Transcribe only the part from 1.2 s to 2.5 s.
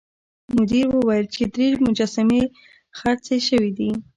چې درې مجسمې